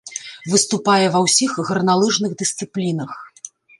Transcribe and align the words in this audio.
Выступае 0.53 1.07
ва 1.15 1.19
ўсіх 1.25 1.51
гарналыжных 1.67 2.31
дысцыплінах. 2.41 3.11